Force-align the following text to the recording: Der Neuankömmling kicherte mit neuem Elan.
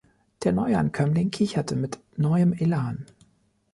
Der 0.43 0.51
Neuankömmling 0.51 1.29
kicherte 1.29 1.75
mit 1.75 1.99
neuem 2.17 2.53
Elan. 2.53 3.05